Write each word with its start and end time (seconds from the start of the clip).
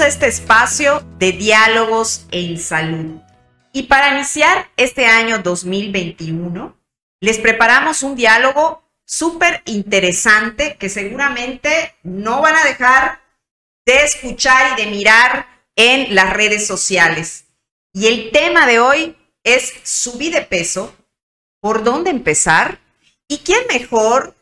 A 0.00 0.08
este 0.08 0.26
espacio 0.26 1.06
de 1.18 1.30
diálogos 1.30 2.26
en 2.32 2.58
salud. 2.58 3.20
Y 3.72 3.84
para 3.84 4.12
iniciar 4.16 4.68
este 4.76 5.06
año 5.06 5.38
2021, 5.38 6.76
les 7.20 7.38
preparamos 7.38 8.02
un 8.02 8.16
diálogo 8.16 8.82
súper 9.04 9.62
interesante 9.66 10.76
que 10.78 10.88
seguramente 10.88 11.94
no 12.02 12.42
van 12.42 12.56
a 12.56 12.64
dejar 12.64 13.20
de 13.86 14.02
escuchar 14.02 14.72
y 14.72 14.82
de 14.82 14.90
mirar 14.90 15.46
en 15.76 16.12
las 16.12 16.32
redes 16.32 16.66
sociales. 16.66 17.44
Y 17.92 18.08
el 18.08 18.32
tema 18.32 18.66
de 18.66 18.80
hoy 18.80 19.16
es 19.44 19.72
subir 19.84 20.32
de 20.32 20.42
peso, 20.42 20.92
por 21.60 21.84
dónde 21.84 22.10
empezar 22.10 22.80
y 23.28 23.38
quién 23.38 23.60
mejor 23.68 24.34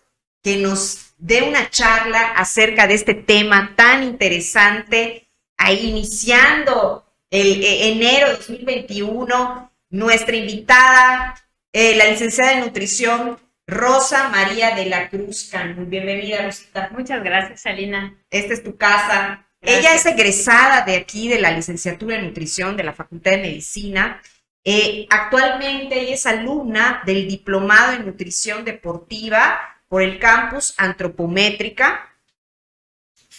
que 0.43 0.57
nos 0.57 1.13
dé 1.19 1.43
una 1.43 1.69
charla 1.69 2.33
acerca 2.33 2.87
de 2.87 2.95
este 2.95 3.13
tema 3.13 3.75
tan 3.77 4.03
interesante, 4.03 5.22
ahí 5.63 5.91
iniciando 5.91 7.07
el 7.31 7.63
eh, 7.63 7.93
enero 7.93 8.29
de 8.29 8.37
2021, 8.37 9.73
nuestra 9.91 10.37
invitada, 10.37 11.35
eh, 11.73 11.95
la 11.97 12.07
licenciada 12.07 12.55
de 12.55 12.61
nutrición 12.61 13.39
Rosa 13.67 14.29
María 14.29 14.75
de 14.75 14.87
la 14.87 15.09
Cruz 15.09 15.49
Canú. 15.51 15.87
Bienvenida, 15.87 16.43
Rosita. 16.43 16.91
Muchas 16.93 17.23
gracias, 17.23 17.65
Alina. 17.65 18.19
Esta 18.31 18.55
es 18.55 18.63
tu 18.63 18.77
casa. 18.77 19.47
Ella 19.61 19.95
es 19.95 20.05
egresada 20.05 20.85
de 20.85 20.97
aquí, 20.97 21.29
de 21.29 21.41
la 21.41 21.53
licenciatura 21.53 22.17
en 22.17 22.27
nutrición 22.27 22.77
de 22.77 22.83
la 22.83 22.93
Facultad 22.93 23.31
de 23.31 23.39
Medicina. 23.39 24.21
Eh, 24.65 25.07
actualmente 25.09 26.01
ella 26.01 26.15
es 26.15 26.27
alumna 26.27 27.03
del 27.07 27.29
diplomado 27.29 27.93
en 27.93 28.05
nutrición 28.05 28.65
deportiva 28.65 29.61
por 29.89 30.03
el 30.03 30.19
campus 30.19 30.75
antropométrica. 30.77 32.12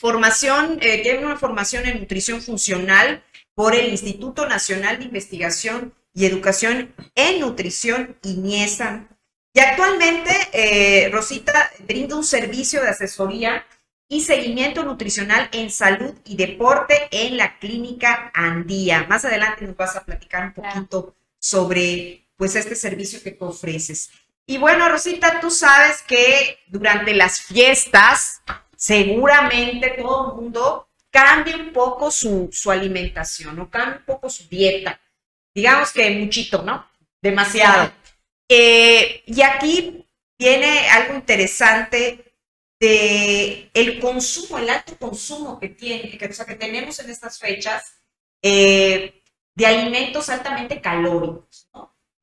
Formación, 0.04 0.80
eh, 0.82 1.02
tiene 1.02 1.26
una 1.26 1.38
formación 1.38 1.86
en 1.86 2.02
nutrición 2.02 2.42
funcional 2.42 3.23
por 3.56 3.73
el 3.73 3.88
Instituto 3.88 4.46
Nacional 4.46 5.00
de 5.00 5.06
Investigación 5.06 5.94
y 6.14 6.26
Educación 6.26 6.94
en 7.16 7.40
Nutrición 7.40 8.18
INIESA 8.22 9.08
y 9.54 9.62
actualmente, 9.62 10.36
eh, 10.52 11.09
Rosita 11.09 11.72
brinda 11.88 12.18
un 12.18 12.26
servicio 12.26 12.81
de 12.81 12.90
asesoría 12.90 13.66
y 14.09 14.20
seguimiento 14.20 14.84
nutricional 14.84 15.48
en 15.54 15.72
salud 15.72 16.14
y 16.26 16.36
deporte 16.36 17.08
en 17.12 17.38
la 17.38 17.58
clínica 17.59 18.30
Andía. 18.34 19.06
Más 19.08 19.24
adelante 19.24 19.66
nos 19.66 19.78
vas 19.78 19.96
a 19.96 20.04
platicar 20.04 20.48
un 20.48 20.54
poquito 20.54 21.16
sobre 21.40 22.28
pues 22.36 22.58
este 22.58 22.76
servicio 22.76 23.24
que 23.24 23.31
tú 23.31 23.46
ofreces. 23.46 24.12
Y 24.46 24.58
bueno, 24.58 24.90
Rosita, 24.90 25.40
tú 25.40 25.50
sabes 25.50 26.02
que 26.02 26.59
durante 26.68 27.14
las 27.14 27.40
fiestas 27.40 28.42
seguramente 28.84 29.92
todo 29.92 30.31
el 30.31 30.42
mundo 30.42 30.89
cambia 31.09 31.56
un 31.56 31.72
poco 31.72 32.12
su, 32.12 32.50
su 32.52 32.70
alimentación 32.70 33.58
o 33.62 33.70
cambia 33.70 34.00
un 34.00 34.03
poco 34.03 34.30
su 34.30 34.45
dieta. 34.50 35.00
Digamos 35.56 35.94
que 35.94 36.09
muchito, 36.09 36.64
¿no? 36.64 36.86
Demasiado. 37.22 37.94
Eh, 38.50 39.23
y 39.25 39.42
aquí 39.42 40.06
viene 40.38 40.90
algo 40.90 41.14
interesante 41.14 42.36
de 42.78 43.70
el 43.73 44.02
consumo, 44.02 44.58
el 44.58 44.70
alto 44.70 44.97
consumo 44.97 45.62
que 45.62 45.70
tiene, 45.70 46.18
que, 46.18 46.28
tenemos 46.28 47.00
en 47.00 47.09
estas 47.09 47.40
fechas 47.40 48.02
eh, 48.42 49.23
de 49.56 49.66
alimentos 49.66 50.28
altamente 50.28 50.81
calóricos, 50.81 51.69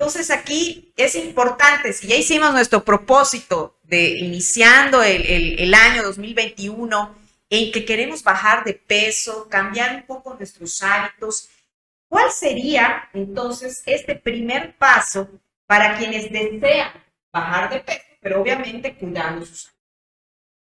Entonces 0.00 0.30
aquí 0.30 0.94
es 0.96 1.14
importante, 1.14 1.92
si 1.92 2.08
ya 2.08 2.16
hicimos 2.16 2.54
nuestro 2.54 2.82
propósito 2.82 3.78
de 3.82 4.08
iniciando 4.18 5.02
el, 5.02 5.60
el 5.60 5.74
año 5.74 6.02
2021 6.02 7.14
en 7.50 7.70
que 7.70 7.84
queremos 7.84 8.22
bajar 8.22 8.64
de 8.64 8.72
peso, 8.72 9.46
cambiar 9.50 9.96
un 9.96 10.06
poco 10.06 10.34
nuestros 10.34 10.82
hábitos, 10.82 11.50
¿cuál 12.08 12.32
sería 12.32 13.10
entonces 13.12 13.82
este 13.84 14.14
primer 14.16 14.74
paso 14.78 15.28
para 15.66 15.98
quienes 15.98 16.32
desean 16.32 16.90
bajar 17.30 17.70
de 17.70 17.80
peso, 17.80 18.00
pero 18.20 18.40
obviamente 18.40 18.94
cuidando 18.94 19.44
su 19.44 19.54
salud. 19.54 19.76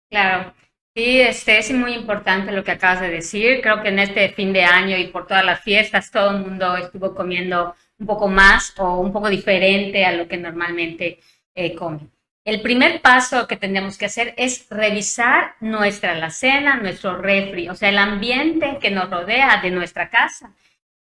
Claro, 0.08 0.54
sí, 0.94 1.20
este 1.20 1.58
es 1.58 1.72
muy 1.72 1.94
importante 1.94 2.52
lo 2.52 2.62
que 2.62 2.72
acabas 2.72 3.00
de 3.00 3.08
decir. 3.08 3.60
Creo 3.60 3.82
que 3.82 3.88
en 3.88 4.00
este 4.00 4.28
fin 4.28 4.52
de 4.52 4.64
año 4.64 4.96
y 4.96 5.08
por 5.08 5.26
todas 5.26 5.44
las 5.44 5.62
fiestas 5.62 6.10
todo 6.10 6.30
el 6.30 6.44
mundo 6.44 6.76
estuvo 6.76 7.14
comiendo 7.14 7.74
un 8.00 8.06
poco 8.06 8.28
más 8.28 8.74
o 8.78 8.98
un 8.98 9.12
poco 9.12 9.28
diferente 9.28 10.04
a 10.04 10.12
lo 10.12 10.26
que 10.26 10.38
normalmente 10.38 11.20
eh, 11.54 11.74
come. 11.74 12.08
El 12.44 12.62
primer 12.62 13.02
paso 13.02 13.46
que 13.46 13.56
tenemos 13.56 13.98
que 13.98 14.06
hacer 14.06 14.34
es 14.38 14.66
revisar 14.70 15.54
nuestra 15.60 16.12
alacena, 16.12 16.76
nuestro 16.76 17.18
refri, 17.18 17.68
o 17.68 17.74
sea, 17.74 17.90
el 17.90 17.98
ambiente 17.98 18.78
que 18.80 18.90
nos 18.90 19.10
rodea 19.10 19.60
de 19.60 19.70
nuestra 19.70 20.08
casa 20.08 20.54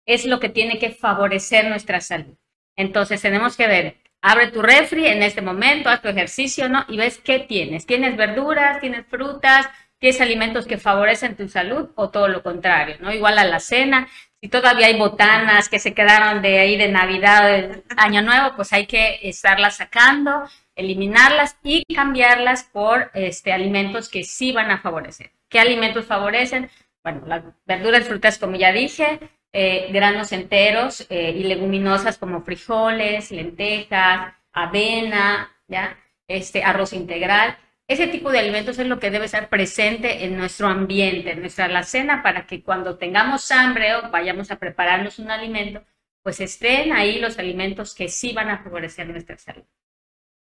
es 0.05 0.25
lo 0.25 0.39
que 0.39 0.49
tiene 0.49 0.79
que 0.79 0.89
favorecer 0.89 1.69
nuestra 1.69 2.01
salud. 2.01 2.35
Entonces 2.75 3.21
tenemos 3.21 3.55
que 3.55 3.67
ver, 3.67 3.97
abre 4.21 4.47
tu 4.47 4.61
refri 4.61 5.05
en 5.05 5.21
este 5.21 5.41
momento, 5.41 5.89
haz 5.89 6.01
tu 6.01 6.07
ejercicio, 6.07 6.69
¿no? 6.69 6.85
Y 6.87 6.97
ves 6.97 7.19
qué 7.19 7.39
tienes. 7.39 7.85
¿Tienes 7.85 8.17
verduras? 8.17 8.79
¿Tienes 8.79 9.05
frutas? 9.05 9.67
¿Tienes 9.99 10.21
alimentos 10.21 10.67
que 10.67 10.77
favorecen 10.77 11.35
tu 11.35 11.47
salud 11.47 11.89
o 11.95 12.09
todo 12.09 12.27
lo 12.27 12.43
contrario, 12.43 12.97
¿no? 12.99 13.11
Igual 13.11 13.39
a 13.39 13.45
la 13.45 13.59
cena, 13.59 14.07
si 14.39 14.49
todavía 14.49 14.87
hay 14.87 14.97
botanas 14.97 15.69
que 15.69 15.79
se 15.79 15.95
quedaron 15.95 16.43
de 16.43 16.59
ahí 16.59 16.77
de 16.77 16.89
Navidad, 16.89 17.43
de 17.43 17.83
Año 17.97 18.21
Nuevo, 18.21 18.55
pues 18.55 18.71
hay 18.73 18.85
que 18.85 19.19
estarlas 19.23 19.77
sacando, 19.77 20.43
eliminarlas 20.75 21.57
y 21.63 21.83
cambiarlas 21.93 22.63
por 22.65 23.09
este, 23.15 23.51
alimentos 23.51 24.09
que 24.09 24.23
sí 24.23 24.51
van 24.51 24.69
a 24.69 24.79
favorecer. 24.79 25.31
¿Qué 25.49 25.59
alimentos 25.59 26.05
favorecen? 26.05 26.69
Bueno, 27.03 27.23
las 27.25 27.43
verduras, 27.65 28.07
frutas, 28.07 28.37
como 28.37 28.57
ya 28.57 28.71
dije, 28.71 29.19
eh, 29.53 29.89
granos 29.91 30.31
enteros 30.31 31.07
eh, 31.09 31.33
y 31.35 31.43
leguminosas 31.43 32.19
como 32.19 32.43
frijoles, 32.43 33.31
lentejas, 33.31 34.33
avena, 34.53 35.51
¿ya? 35.67 35.97
Este, 36.27 36.63
arroz 36.63 36.93
integral. 36.93 37.57
Ese 37.87 38.07
tipo 38.07 38.31
de 38.31 38.39
alimentos 38.39 38.77
es 38.79 38.87
lo 38.87 38.99
que 38.99 39.11
debe 39.11 39.25
estar 39.25 39.47
presente 39.47 40.25
en 40.25 40.37
nuestro 40.37 40.67
ambiente, 40.67 41.31
en 41.31 41.39
nuestra 41.39 41.65
alacena, 41.65 42.21
para 42.21 42.45
que 42.45 42.61
cuando 42.61 42.97
tengamos 42.97 43.49
hambre 43.51 43.95
o 43.95 44.09
vayamos 44.11 44.51
a 44.51 44.57
prepararnos 44.57 45.19
un 45.19 45.31
alimento, 45.31 45.81
pues 46.21 46.41
estén 46.41 46.91
ahí 46.91 47.19
los 47.19 47.39
alimentos 47.39 47.95
que 47.95 48.09
sí 48.09 48.33
van 48.33 48.49
a 48.49 48.61
favorecer 48.61 49.07
nuestra 49.07 49.37
salud. 49.37 49.63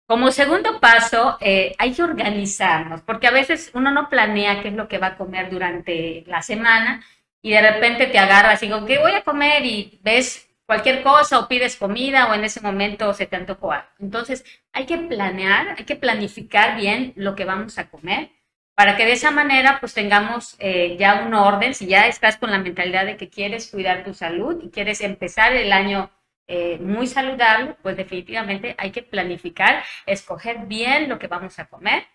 Como 0.05 0.31
segundo 0.31 0.79
paso, 0.79 1.37
eh, 1.41 1.75
hay 1.77 1.93
que 1.93 2.03
organizarnos, 2.03 3.01
porque 3.01 3.27
a 3.27 3.31
veces 3.31 3.71
uno 3.73 3.91
no 3.91 4.09
planea 4.09 4.61
qué 4.61 4.69
es 4.69 4.73
lo 4.73 4.87
que 4.87 4.97
va 4.97 5.07
a 5.07 5.17
comer 5.17 5.49
durante 5.49 6.23
la 6.27 6.41
semana 6.41 7.03
y 7.41 7.51
de 7.51 7.61
repente 7.61 8.07
te 8.07 8.19
agarras 8.19 8.63
y 8.63 8.67
digo, 8.67 8.85
¿qué 8.85 8.99
voy 8.99 9.11
a 9.11 9.23
comer? 9.23 9.65
Y 9.65 9.99
ves 10.01 10.49
cualquier 10.65 11.03
cosa 11.03 11.39
o 11.39 11.47
pides 11.47 11.77
comida 11.77 12.27
o 12.27 12.33
en 12.33 12.43
ese 12.43 12.61
momento 12.61 13.13
se 13.13 13.25
te 13.25 13.35
antojó 13.35 13.71
algo. 13.71 13.87
Entonces, 13.99 14.45
hay 14.71 14.85
que 14.85 14.97
planear, 14.97 15.75
hay 15.77 15.85
que 15.85 15.95
planificar 15.95 16.77
bien 16.77 17.13
lo 17.15 17.35
que 17.35 17.45
vamos 17.45 17.77
a 17.77 17.89
comer 17.89 18.31
para 18.75 18.97
que 18.97 19.05
de 19.05 19.13
esa 19.13 19.31
manera 19.31 19.77
pues 19.79 19.93
tengamos 19.93 20.55
eh, 20.59 20.97
ya 20.97 21.23
un 21.25 21.33
orden, 21.33 21.73
si 21.75 21.85
ya 21.85 22.07
estás 22.07 22.37
con 22.37 22.51
la 22.51 22.59
mentalidad 22.59 23.05
de 23.05 23.17
que 23.17 23.29
quieres 23.29 23.69
cuidar 23.69 24.03
tu 24.03 24.13
salud 24.13 24.61
y 24.63 24.69
quieres 24.69 25.01
empezar 25.01 25.53
el 25.53 25.71
año 25.71 26.09
eh, 26.47 26.77
muy 26.79 27.07
saludable, 27.07 27.75
pues 27.81 27.95
definitivamente 27.95 28.75
hay 28.77 28.91
que 28.91 29.03
planificar, 29.03 29.83
escoger 30.05 30.65
bien 30.65 31.07
lo 31.07 31.19
que 31.19 31.27
vamos 31.27 31.59
a 31.59 31.65
comer. 31.65 32.07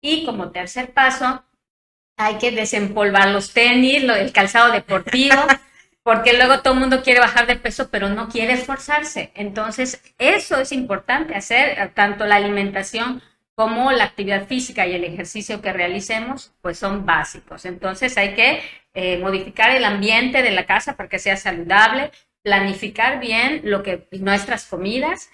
Y 0.00 0.24
como 0.24 0.52
tercer 0.52 0.92
paso, 0.92 1.44
hay 2.16 2.38
que 2.38 2.52
desempolvar 2.52 3.28
los 3.28 3.52
tenis, 3.52 4.04
el 4.04 4.32
calzado 4.32 4.72
deportivo, 4.72 5.34
porque 6.06 6.34
luego 6.34 6.60
todo 6.60 6.74
el 6.74 6.78
mundo 6.78 7.02
quiere 7.02 7.18
bajar 7.18 7.48
de 7.48 7.56
peso, 7.56 7.90
pero 7.90 8.08
no 8.08 8.28
quiere 8.28 8.52
esforzarse. 8.52 9.32
Entonces, 9.34 10.00
eso 10.18 10.60
es 10.60 10.70
importante 10.70 11.34
hacer, 11.34 11.90
tanto 11.94 12.26
la 12.26 12.36
alimentación 12.36 13.20
como 13.56 13.90
la 13.90 14.04
actividad 14.04 14.46
física 14.46 14.86
y 14.86 14.94
el 14.94 15.02
ejercicio 15.02 15.60
que 15.60 15.72
realicemos, 15.72 16.54
pues 16.62 16.78
son 16.78 17.06
básicos. 17.06 17.64
Entonces, 17.64 18.16
hay 18.18 18.34
que 18.34 18.62
eh, 18.94 19.18
modificar 19.18 19.72
el 19.72 19.84
ambiente 19.84 20.44
de 20.44 20.52
la 20.52 20.64
casa 20.64 20.96
para 20.96 21.08
que 21.08 21.18
sea 21.18 21.36
saludable, 21.36 22.12
planificar 22.44 23.18
bien 23.18 23.62
lo 23.64 23.82
que 23.82 24.06
nuestras 24.12 24.64
comidas 24.66 25.28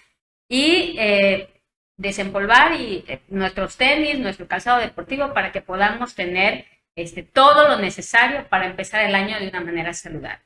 y 0.49 0.97
eh, 0.99 1.51
desempolvar 1.99 2.73
y, 2.81 3.05
eh, 3.09 3.21
nuestros 3.29 3.77
tenis, 3.77 4.19
nuestro 4.19 4.49
calzado 4.49 4.81
deportivo 4.81 5.35
para 5.35 5.53
que 5.53 5.61
podamos 5.61 6.15
tener 6.15 6.65
este, 6.97 7.23
todo 7.23 7.69
lo 7.69 7.77
necesario 7.77 8.49
para 8.49 8.65
empezar 8.65 9.03
el 9.03 9.15
año 9.15 9.39
de 9.39 9.49
una 9.49 9.61
manera 9.61 9.93
saludable. 9.93 10.43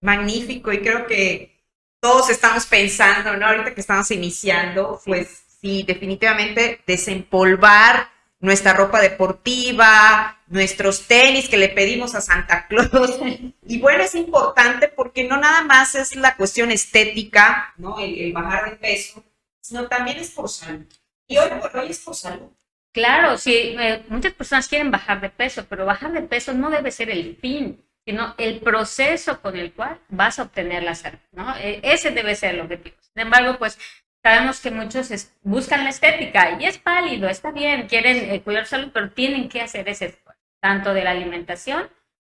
Magnífico, 0.00 0.72
y 0.72 0.80
creo 0.80 1.06
que 1.06 1.60
todos 2.00 2.30
estamos 2.30 2.66
pensando, 2.66 3.36
¿no? 3.36 3.46
Ahorita 3.46 3.74
que 3.74 3.80
estamos 3.80 4.10
iniciando, 4.10 5.00
pues 5.04 5.44
sí, 5.60 5.82
definitivamente 5.82 6.80
desempolvar 6.86 8.08
nuestra 8.40 8.72
ropa 8.72 9.00
deportiva, 9.00 10.38
nuestros 10.48 11.06
tenis 11.06 11.48
que 11.48 11.58
le 11.58 11.68
pedimos 11.68 12.14
a 12.14 12.20
Santa 12.20 12.66
Claus. 12.66 13.18
Y 13.62 13.78
bueno, 13.78 14.02
es 14.02 14.16
importante 14.16 14.88
porque 14.88 15.22
no 15.24 15.36
nada 15.36 15.62
más 15.62 15.94
es 15.94 16.16
la 16.16 16.34
cuestión 16.34 16.72
estética, 16.72 17.72
¿no? 17.76 18.00
El, 18.00 18.32
bajar 18.32 18.70
de 18.70 18.76
peso, 18.76 19.22
sino 19.60 19.86
también 19.86 20.18
es 20.18 20.30
por 20.30 20.48
salud. 20.48 20.86
Y 21.28 21.36
hoy 21.38 21.50
por 21.60 21.76
hoy 21.76 21.90
es 21.90 22.00
por 22.00 22.16
salud. 22.16 22.48
Claro, 22.92 23.38
sí, 23.38 23.76
eh, 23.78 24.04
muchas 24.08 24.32
personas 24.32 24.66
quieren 24.66 24.90
bajar 24.90 25.20
de 25.20 25.30
peso, 25.30 25.66
pero 25.68 25.86
bajar 25.86 26.10
de 26.12 26.22
peso 26.22 26.52
no 26.52 26.68
debe 26.68 26.90
ser 26.90 27.10
el 27.10 27.36
fin. 27.36 27.80
Sino 28.04 28.34
el 28.38 28.60
proceso 28.60 29.40
con 29.40 29.56
el 29.56 29.72
cual 29.72 29.98
vas 30.08 30.38
a 30.38 30.44
obtener 30.44 30.82
la 30.82 30.94
salud, 30.94 31.18
¿no? 31.32 31.56
E, 31.56 31.80
ese 31.82 32.10
debe 32.10 32.34
ser 32.34 32.54
el 32.54 32.60
objetivo. 32.60 32.96
Sin 33.00 33.22
embargo, 33.22 33.58
pues 33.58 33.78
sabemos 34.22 34.60
que 34.60 34.70
muchos 34.70 35.10
buscan 35.42 35.84
la 35.84 35.90
estética 35.90 36.58
y 36.60 36.66
es 36.66 36.82
válido, 36.82 37.28
está 37.28 37.50
bien, 37.50 37.86
quieren 37.88 38.30
eh, 38.30 38.42
cuidar 38.42 38.66
salud, 38.66 38.90
pero 38.92 39.10
tienen 39.10 39.48
que 39.48 39.60
hacer 39.60 39.88
ese 39.88 40.06
esfuerzo, 40.06 40.40
tanto 40.60 40.94
de 40.94 41.04
la 41.04 41.10
alimentación 41.10 41.88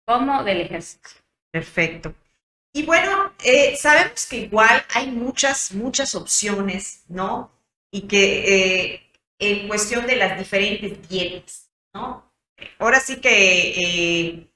como 0.07 0.45
del 0.45 0.61
ejercicio. 0.63 1.23
Perfecto. 1.51 2.15
Y 2.73 2.85
bueno, 2.85 3.33
eh, 3.43 3.75
sabemos 3.77 4.27
que 4.27 4.37
igual 4.37 4.85
hay 4.95 5.11
muchas, 5.11 5.73
muchas 5.73 6.15
opciones, 6.15 7.05
¿no? 7.09 7.51
Y 7.91 8.03
que 8.03 8.93
eh, 8.93 9.11
en 9.39 9.67
cuestión 9.67 10.07
de 10.07 10.17
las 10.17 10.39
diferentes 10.39 11.09
dietas, 11.09 11.71
¿no? 11.95 12.31
Ahora 12.79 13.01
sí 13.01 13.17
que 13.17 14.47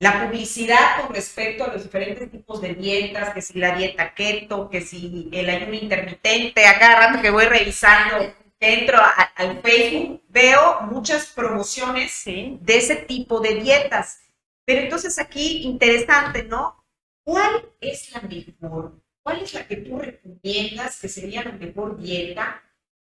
la 0.00 0.26
publicidad 0.26 1.02
con 1.02 1.14
respecto 1.14 1.64
a 1.64 1.74
los 1.74 1.82
diferentes 1.82 2.30
tipos 2.30 2.60
de 2.62 2.74
dietas, 2.74 3.34
que 3.34 3.42
si 3.42 3.58
la 3.58 3.76
dieta 3.76 4.14
keto, 4.14 4.70
que 4.70 4.80
si 4.80 5.28
el 5.30 5.48
ayuno 5.50 5.74
intermitente, 5.74 6.66
a 6.66 6.78
cada 6.78 7.08
rato 7.08 7.22
que 7.22 7.30
voy 7.30 7.44
revisando, 7.44 8.32
que 8.58 8.80
entro 8.80 8.98
al 9.36 9.60
Facebook, 9.60 10.22
veo 10.28 10.80
muchas 10.90 11.26
promociones 11.26 12.24
de 12.24 12.76
ese 12.78 12.96
tipo 12.96 13.40
de 13.40 13.56
dietas. 13.56 14.20
Pero 14.64 14.80
entonces 14.80 15.18
aquí, 15.18 15.64
interesante, 15.64 16.44
¿no? 16.44 16.82
¿Cuál 17.22 17.68
es 17.80 18.10
la 18.12 18.22
mejor? 18.22 19.02
¿Cuál 19.22 19.42
es 19.42 19.52
la 19.52 19.66
que 19.66 19.76
tú 19.76 19.98
recomiendas 19.98 20.98
que 20.98 21.08
sería 21.10 21.44
la 21.44 21.52
mejor 21.52 21.98
dieta? 21.98 22.62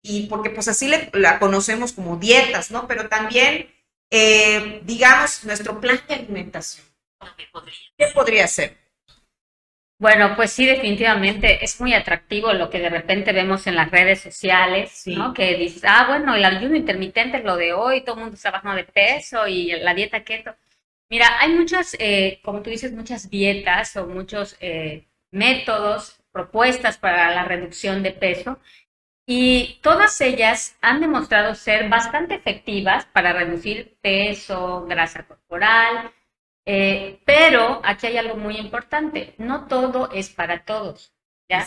Y 0.02 0.28
porque 0.28 0.50
pues 0.50 0.68
así 0.68 0.88
la 1.12 1.38
conocemos 1.40 1.92
como 1.92 2.16
dietas, 2.16 2.70
¿no? 2.70 2.86
Pero 2.86 3.08
también 3.08 3.75
eh, 4.10 4.80
digamos, 4.84 5.44
nuestro 5.44 5.80
plan 5.80 6.00
de 6.08 6.14
alimentación? 6.14 6.86
¿Qué 7.36 8.06
podría 8.14 8.46
ser? 8.46 8.76
Bueno, 9.98 10.36
pues 10.36 10.52
sí, 10.52 10.66
definitivamente 10.66 11.64
es 11.64 11.80
muy 11.80 11.94
atractivo 11.94 12.52
lo 12.52 12.68
que 12.68 12.80
de 12.80 12.90
repente 12.90 13.32
vemos 13.32 13.66
en 13.66 13.76
las 13.76 13.90
redes 13.90 14.20
sociales, 14.20 15.04
¿no? 15.06 15.32
Que 15.32 15.54
dices, 15.54 15.84
ah, 15.86 16.04
bueno, 16.06 16.34
el 16.34 16.44
ayuno 16.44 16.76
intermitente 16.76 17.38
es 17.38 17.44
lo 17.44 17.56
de 17.56 17.72
hoy, 17.72 18.02
todo 18.02 18.16
el 18.16 18.20
mundo 18.20 18.36
está 18.36 18.50
bajando 18.50 18.76
de 18.76 18.84
peso 18.84 19.46
y 19.48 19.70
la 19.72 19.94
dieta 19.94 20.22
keto. 20.22 20.54
Mira, 21.08 21.40
hay 21.40 21.52
muchas, 21.54 21.96
eh, 21.98 22.40
como 22.44 22.60
tú 22.62 22.68
dices, 22.68 22.92
muchas 22.92 23.30
dietas 23.30 23.96
o 23.96 24.06
muchos 24.06 24.56
eh, 24.60 25.06
métodos, 25.30 26.20
propuestas 26.30 26.98
para 26.98 27.34
la 27.34 27.44
reducción 27.44 28.02
de 28.02 28.10
peso 28.12 28.58
y 29.26 29.80
todas 29.82 30.20
ellas 30.20 30.76
han 30.80 31.00
demostrado 31.00 31.54
ser 31.54 31.88
bastante 31.88 32.36
efectivas 32.36 33.06
para 33.06 33.32
reducir 33.32 33.98
peso, 34.00 34.86
grasa 34.86 35.26
corporal, 35.26 36.12
eh, 36.64 37.20
pero 37.24 37.80
aquí 37.84 38.06
hay 38.06 38.18
algo 38.18 38.36
muy 38.36 38.56
importante, 38.56 39.34
no 39.38 39.66
todo 39.66 40.10
es 40.12 40.30
para 40.30 40.64
todos. 40.64 41.12
¿ya? 41.48 41.66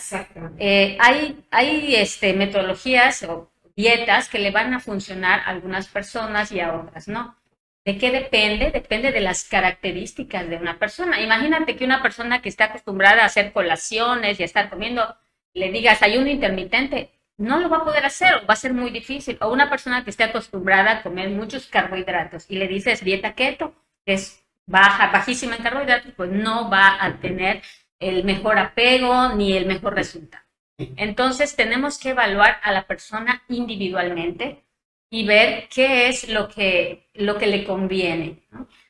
Eh, 0.58 0.96
hay 1.00 1.44
hay 1.50 1.96
este, 1.96 2.32
metodologías 2.34 3.22
o 3.24 3.52
dietas 3.76 4.28
que 4.28 4.38
le 4.38 4.50
van 4.50 4.74
a 4.74 4.80
funcionar 4.80 5.40
a 5.40 5.46
algunas 5.50 5.88
personas 5.88 6.52
y 6.52 6.60
a 6.60 6.74
otras 6.74 7.08
no. 7.08 7.36
¿De 7.84 7.96
qué 7.98 8.10
depende? 8.10 8.70
Depende 8.70 9.10
de 9.10 9.20
las 9.20 9.44
características 9.44 10.48
de 10.48 10.56
una 10.56 10.78
persona. 10.78 11.20
Imagínate 11.20 11.76
que 11.76 11.84
una 11.84 12.02
persona 12.02 12.42
que 12.42 12.50
está 12.50 12.66
acostumbrada 12.66 13.22
a 13.22 13.26
hacer 13.26 13.52
colaciones 13.52 14.38
y 14.38 14.42
a 14.42 14.46
estar 14.46 14.68
comiendo, 14.68 15.16
le 15.54 15.72
digas 15.72 16.02
ayuno 16.02 16.28
intermitente, 16.28 17.10
no 17.40 17.58
lo 17.58 17.70
va 17.70 17.78
a 17.78 17.84
poder 17.84 18.04
hacer 18.04 18.34
o 18.34 18.46
va 18.46 18.52
a 18.52 18.56
ser 18.56 18.74
muy 18.74 18.90
difícil. 18.90 19.38
O 19.40 19.48
una 19.50 19.70
persona 19.70 20.04
que 20.04 20.10
esté 20.10 20.24
acostumbrada 20.24 20.90
a 20.92 21.02
comer 21.02 21.30
muchos 21.30 21.66
carbohidratos 21.66 22.44
y 22.50 22.56
le 22.56 22.68
dices 22.68 23.02
dieta 23.02 23.34
keto, 23.34 23.74
que 24.04 24.12
es 24.12 24.44
baja, 24.66 25.10
bajísima 25.10 25.56
en 25.56 25.62
carbohidratos, 25.62 26.12
pues 26.16 26.30
no 26.30 26.68
va 26.70 27.02
a 27.02 27.18
tener 27.18 27.62
el 27.98 28.24
mejor 28.24 28.58
apego 28.58 29.30
ni 29.30 29.56
el 29.56 29.64
mejor 29.64 29.94
resultado. 29.94 30.44
Entonces 30.96 31.56
tenemos 31.56 31.98
que 31.98 32.10
evaluar 32.10 32.58
a 32.62 32.72
la 32.72 32.86
persona 32.86 33.42
individualmente 33.48 34.62
y 35.10 35.26
ver 35.26 35.68
qué 35.68 36.08
es 36.08 36.28
lo 36.28 36.48
que, 36.48 37.08
lo 37.14 37.38
que 37.38 37.46
le 37.46 37.64
conviene. 37.64 38.42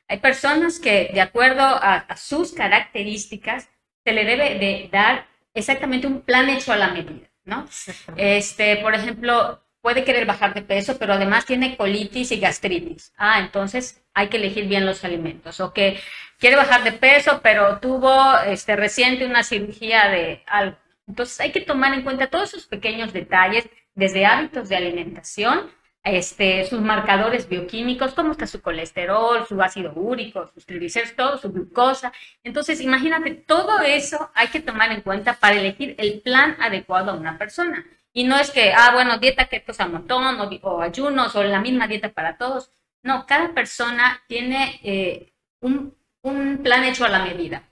Hay 0.09 0.19
personas 0.19 0.79
que 0.79 1.09
de 1.13 1.21
acuerdo 1.21 1.61
a, 1.61 1.95
a 1.99 2.17
sus 2.17 2.51
características 2.51 3.69
se 4.03 4.11
le 4.11 4.25
debe 4.25 4.59
de 4.59 4.89
dar 4.91 5.27
exactamente 5.53 6.07
un 6.07 6.21
plan 6.21 6.49
hecho 6.49 6.73
a 6.73 6.77
la 6.77 6.89
medida. 6.89 7.30
¿No? 7.51 7.67
Este, 8.15 8.77
por 8.77 8.95
ejemplo, 8.95 9.61
puede 9.81 10.03
querer 10.03 10.25
bajar 10.25 10.53
de 10.53 10.61
peso, 10.61 10.97
pero 10.97 11.13
además 11.13 11.45
tiene 11.45 11.75
colitis 11.75 12.31
y 12.31 12.39
gastritis. 12.39 13.13
Ah, 13.17 13.39
entonces 13.39 14.01
hay 14.13 14.29
que 14.29 14.37
elegir 14.37 14.67
bien 14.67 14.85
los 14.85 15.03
alimentos. 15.03 15.59
O 15.59 15.73
que 15.73 15.99
quiere 16.39 16.55
bajar 16.55 16.83
de 16.83 16.93
peso, 16.93 17.41
pero 17.43 17.79
tuvo 17.79 18.37
este, 18.47 18.75
reciente 18.75 19.25
una 19.25 19.43
cirugía 19.43 20.07
de 20.07 20.43
algo. 20.47 20.77
Entonces 21.07 21.39
hay 21.41 21.51
que 21.51 21.61
tomar 21.61 21.93
en 21.93 22.03
cuenta 22.03 22.27
todos 22.27 22.49
esos 22.49 22.67
pequeños 22.67 23.11
detalles, 23.11 23.69
desde 23.93 24.25
hábitos 24.25 24.69
de 24.69 24.77
alimentación, 24.77 25.69
este, 26.03 26.65
sus 26.65 26.81
marcadores 26.81 27.47
bioquímicos, 27.47 28.13
cómo 28.13 28.31
está 28.31 28.47
su 28.47 28.61
colesterol, 28.61 29.45
su 29.47 29.61
ácido 29.61 29.93
úrico, 29.93 30.49
sus 30.53 30.65
triglicéridos, 30.65 31.15
todo, 31.15 31.37
su 31.37 31.51
glucosa. 31.51 32.11
Entonces, 32.43 32.81
imagínate, 32.81 33.31
todo 33.35 33.79
eso 33.79 34.31
hay 34.33 34.47
que 34.47 34.61
tomar 34.61 34.91
en 34.91 35.01
cuenta 35.01 35.33
para 35.33 35.57
elegir 35.57 35.95
el 35.97 36.21
plan 36.21 36.57
adecuado 36.59 37.11
a 37.11 37.15
una 37.15 37.37
persona. 37.37 37.85
Y 38.13 38.23
no 38.23 38.37
es 38.37 38.51
que, 38.51 38.73
ah, 38.73 38.91
bueno, 38.93 39.19
dieta 39.19 39.45
keto 39.45 39.73
a 39.77 39.87
montón 39.87 40.39
o, 40.41 40.49
o, 40.63 40.81
ayunos 40.81 41.35
o 41.35 41.43
la 41.43 41.61
misma 41.61 41.87
dieta 41.87 42.09
para 42.09 42.37
todos. 42.37 42.71
No, 43.03 43.25
cada 43.25 43.53
persona 43.53 44.21
tiene 44.27 44.79
eh, 44.83 45.33
un 45.61 46.59
plan 46.63 46.83
hecho 46.83 47.05
a 47.05 47.09
la 47.09 47.23
medida. 47.25 47.63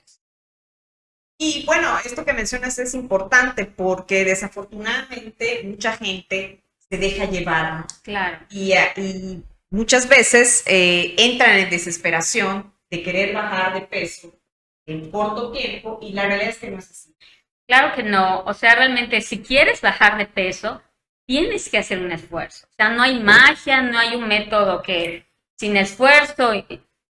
Y 1.42 1.66
bueno, 1.66 1.98
esto 2.04 2.26
que 2.26 2.34
mencionas 2.34 2.78
es 2.80 2.94
importante 2.94 3.66
porque 3.66 4.26
desafortunadamente 4.26 5.62
mucha 5.64 5.96
gente 5.96 6.62
se 6.89 6.97
deja 6.97 7.25
llevar. 7.25 7.86
Claro. 8.03 8.39
Y, 8.50 8.71
eh, 8.74 8.94
y 8.97 9.44
muchas 9.69 10.09
veces 10.09 10.63
eh, 10.68 11.15
entran 11.18 11.57
en 11.57 11.69
desesperación 11.69 12.73
de 12.90 13.04
querer 13.04 13.33
bajar 13.33 13.73
de 13.73 13.81
peso 13.81 14.33
en 14.87 15.11
corto 15.11 15.52
tiempo 15.52 15.99
y 16.02 16.14
la 16.14 16.25
realidad 16.25 16.49
es 16.49 16.57
que 16.57 16.71
no 16.71 16.80
es 16.80 16.90
así. 16.90 17.16
Claro 17.68 17.95
que 17.95 18.02
no. 18.02 18.42
O 18.45 18.54
sea, 18.54 18.75
realmente 18.75 19.21
si 19.21 19.44
quieres 19.44 19.81
bajar 19.81 20.18
de 20.18 20.25
peso, 20.25 20.81
tienes 21.28 21.69
que 21.69 21.78
hacer 21.78 21.99
un 21.99 22.11
esfuerzo. 22.11 22.66
O 22.71 22.73
sea, 22.75 22.90
no 22.90 23.04
hay 23.04 23.19
magia, 23.19 23.83
no 23.83 23.99
hay 23.99 24.16
un 24.16 24.28
método 24.28 24.81
que 24.81 25.28
sin 25.59 25.78
esfuerzo 25.78 26.54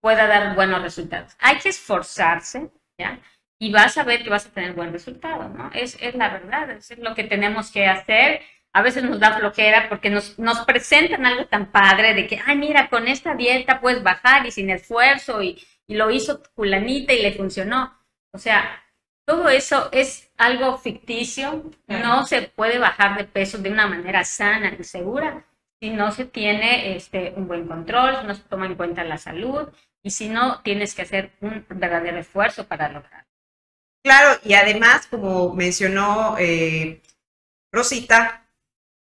pueda 0.01 0.27
dar 0.27 0.55
buenos 0.55 0.81
resultados. 0.81 1.37
Hay 1.39 1.59
que 1.59 1.69
esforzarse, 1.69 2.71
¿ya? 2.99 3.21
Y 3.59 3.71
vas 3.73 3.99
a 3.99 4.05
ver 4.05 4.23
que 4.23 4.31
vas 4.31 4.47
a 4.47 4.51
tener 4.51 4.73
buen 4.73 4.93
resultado, 4.93 5.49
¿no? 5.51 5.71
Es, 5.75 5.99
es 6.01 6.15
la 6.15 6.31
verdad, 6.31 6.71
es 6.71 6.99
lo 6.99 7.15
que 7.15 7.25
tenemos 7.25 7.71
que 7.71 7.87
hacer 7.87 8.41
a 8.73 8.83
veces 8.83 9.05
nos 9.05 9.19
da 9.19 9.39
flojera 9.39 9.89
porque 9.89 10.11
nos, 10.11 10.39
nos 10.39 10.61
presentan 10.67 11.25
algo 11.25 11.47
tan 11.47 11.73
padre 11.73 12.15
de 12.15 12.27
que, 12.27 12.41
ay, 12.45 12.57
mira, 12.57 12.89
con 12.89 13.09
esta 13.09 13.35
dieta 13.35 13.81
puedes 13.81 14.03
bajar 14.03 14.47
y 14.47 14.51
sin 14.51 14.71
esfuerzo 14.71 15.43
y, 15.43 15.63
y 15.87 15.95
lo 15.95 16.11
hizo 16.11 16.43
fulanita 16.55 17.13
y 17.13 17.23
le 17.23 17.33
funcionó. 17.33 17.99
O 18.33 18.39
sea, 18.39 18.83
todo 19.27 19.49
eso 19.49 19.89
es 19.93 20.31
algo 20.37 20.79
ficticio, 20.79 21.71
no 21.89 22.27
se 22.27 22.43
puede 22.43 22.79
bajar 22.79 23.17
de 23.17 23.25
peso 23.25 23.59
de 23.59 23.71
una 23.71 23.87
manera 23.87 24.25
sana 24.25 24.77
y 24.79 24.85
segura 24.85 25.45
si 25.81 25.91
no 25.91 26.13
se 26.13 26.25
tiene 26.25 26.97
este, 26.97 27.35
un 27.37 27.49
buen 27.49 27.67
control, 27.67 28.19
si 28.21 28.27
no 28.27 28.35
se 28.35 28.43
toma 28.43 28.67
en 28.67 28.77
cuenta 28.77 29.05
la 29.05 29.19
salud 29.19 29.69
y 30.03 30.11
si 30.11 30.29
no 30.29 30.63
tienes 30.63 30.95
que 30.95 31.03
hacer 31.03 31.33
un 31.41 31.67
verdadero 31.69 32.19
esfuerzo 32.19 32.67
para 32.67 32.89
lograrlo. 32.89 33.27
Claro, 34.03 34.41
y 34.45 34.55
además, 34.55 35.07
como 35.09 35.53
mencionó 35.55 36.37
eh, 36.39 37.03
Rosita, 37.73 38.46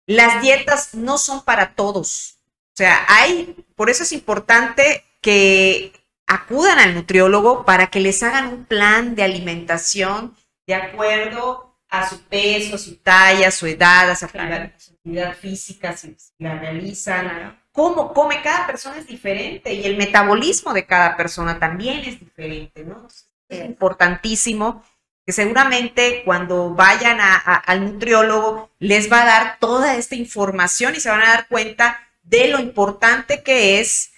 las 0.09 0.41
dietas 0.41 0.95
no 0.95 1.19
son 1.19 1.43
para 1.43 1.75
todos. 1.75 2.39
O 2.73 2.75
sea, 2.75 3.05
hay, 3.07 3.55
por 3.75 3.91
eso 3.91 4.01
es 4.01 4.11
importante 4.11 5.05
que 5.21 5.93
acudan 6.25 6.79
al 6.79 6.95
nutriólogo 6.95 7.63
para 7.63 7.87
que 7.87 7.99
les 7.99 8.23
hagan 8.23 8.47
un 8.47 8.65
plan 8.65 9.13
de 9.13 9.23
alimentación 9.23 10.35
de 10.65 10.73
acuerdo 10.73 11.75
a 11.89 12.09
su 12.09 12.21
peso, 12.21 12.77
su 12.79 12.97
talla, 12.97 13.51
su 13.51 13.67
edad, 13.67 14.09
a 14.09 14.15
su 14.15 14.25
actividad, 14.25 15.35
física, 15.35 15.95
si 15.95 16.15
la 16.39 16.57
realizan, 16.57 17.59
cómo 17.71 18.11
come 18.11 18.41
cada 18.41 18.65
persona 18.65 18.97
es 18.97 19.05
diferente 19.05 19.73
y 19.73 19.85
el 19.85 19.95
metabolismo 19.95 20.73
de 20.73 20.85
cada 20.85 21.15
persona 21.17 21.59
también 21.59 21.99
es 21.99 22.19
diferente, 22.19 22.83
¿no? 22.83 23.07
es 23.49 23.65
importantísimo 23.65 24.83
que 25.29 25.33
seguramente 25.33 26.23
cuando 26.25 26.73
vayan 26.73 27.19
al 27.21 27.85
nutriólogo 27.85 28.71
les 28.79 29.11
va 29.11 29.21
a 29.21 29.25
dar 29.25 29.59
toda 29.59 29.95
esta 29.95 30.15
información 30.15 30.95
y 30.95 30.99
se 30.99 31.11
van 31.11 31.21
a 31.21 31.27
dar 31.27 31.47
cuenta 31.47 31.99
de 32.23 32.47
lo 32.47 32.59
importante 32.59 33.43
que 33.43 33.79
es 33.79 34.11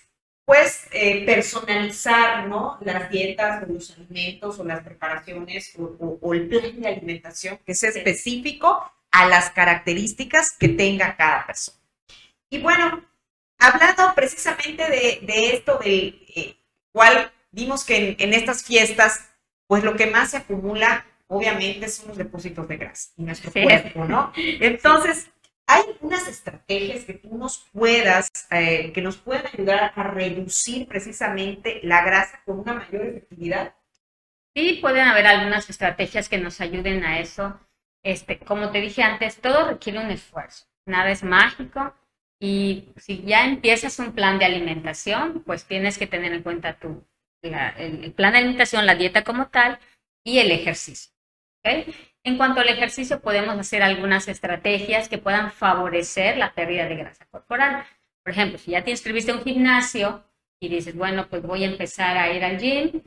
pues 0.46 0.88
eh, 0.92 1.26
personalizar 1.26 2.48
¿no? 2.48 2.78
las 2.80 3.10
dietas 3.10 3.68
los 3.68 3.92
alimentos 3.92 4.58
o 4.58 4.64
las 4.64 4.86
preparaciones 4.86 5.74
o, 5.78 6.34
el 6.34 6.48
plan 6.48 6.80
de 6.80 6.88
alimentación 6.88 7.60
que 7.66 7.76
sea 7.76 7.90
específico 7.90 8.90
a 9.12 9.28
las 9.28 9.50
características 9.50 10.56
que 10.58 10.70
tenga 10.70 11.18
cada 11.18 11.46
persona. 11.46 11.78
Y 12.50 12.60
bueno, 12.60 13.04
hablando 13.60 14.14
precisamente 14.16 14.90
de, 14.90 15.56
esto 15.56 15.78
de 15.84 16.24
eh, 16.38 16.56
cuál 16.94 17.34
vimos 17.52 17.84
que 17.84 18.16
en, 18.18 18.34
estas 18.34 18.64
fiestas, 18.64 19.31
pues 19.72 19.86
lo 19.86 19.96
que 19.96 20.06
más 20.08 20.32
se 20.32 20.36
acumula, 20.36 21.06
obviamente, 21.28 21.88
son 21.88 22.10
los 22.10 22.18
depósitos 22.18 22.68
de 22.68 22.76
grasa 22.76 23.12
en 23.18 23.28
nuestro 23.28 23.54
cuerpo, 23.54 24.04
¿no? 24.04 24.34
Entonces, 24.36 25.32
hay 25.66 25.84
unas 26.02 26.28
estrategias 26.28 27.06
que 27.06 27.14
tú 27.14 27.38
nos 27.38 27.70
puedas, 27.72 28.30
eh, 28.50 28.92
que 28.92 29.02
nos 29.02 29.16
puedan 29.16 29.46
ayudar 29.48 29.94
a 29.96 30.04
reducir 30.04 30.90
precisamente 30.90 31.80
la 31.84 32.04
grasa 32.04 32.42
con 32.46 32.60
una 32.60 32.74
mayor 32.74 33.06
efectividad. 33.06 33.74
Sí, 34.54 34.80
pueden 34.82 35.08
haber 35.08 35.26
algunas 35.26 35.70
estrategias 35.70 36.28
que 36.28 36.38
nos 36.38 36.60
ayuden 36.60 37.06
a 37.06 37.22
eso. 37.22 37.58
Este, 38.04 38.40
como 38.40 38.72
te 38.72 38.82
dije 38.82 39.04
antes, 39.04 39.38
todo 39.40 39.70
requiere 39.70 40.00
un 40.00 40.12
esfuerzo. 40.12 40.66
Nada 40.86 41.12
es 41.12 41.24
mágico. 41.24 41.96
Y 42.42 42.90
si 42.98 43.22
ya 43.22 43.46
empiezas 43.46 44.00
un 44.00 44.12
plan 44.12 44.38
de 44.38 44.44
alimentación, 44.44 45.44
pues 45.46 45.64
tienes 45.64 45.98
que 45.98 46.08
tener 46.08 46.34
en 46.34 46.44
cuenta 46.44 46.78
tu, 46.78 47.06
el, 47.42 48.14
plan 48.14 48.34
de 48.34 48.40
alimentación, 48.40 48.86
la 48.86 48.96
dieta 48.96 49.24
como 49.24 49.48
tal 49.48 49.80
y 50.24 50.40
el 50.40 50.52
ejercicio. 50.52 51.12
En 52.24 52.38
cuanto 52.38 52.62
al 52.62 52.70
ejercicio, 52.70 53.22
podemos 53.22 53.58
hacer 53.58 53.84
algunas 53.84 54.28
estrategias 54.28 55.10
que 55.10 55.18
puedan 55.18 55.52
favorecer 55.52 56.38
la 56.38 56.54
pérdida 56.54 56.88
de 56.88 56.96
grasa 56.96 57.26
corporal. 57.26 57.86
Por 58.24 58.32
ejemplo, 58.34 58.58
si 58.58 58.72
ya 58.72 58.84
te 58.84 58.92
inscribiste 58.92 59.32
a 59.32 59.36
un 59.36 59.44
gimnasio 59.44 60.24
y 60.60 60.70
dices, 60.70 60.96
bueno, 60.96 61.28
pues 61.30 61.42
voy 61.42 61.64
a 61.64 61.68
empezar 61.68 62.18
a 62.18 62.32
ir 62.32 62.44
al 62.44 62.60
gym, 62.60 63.02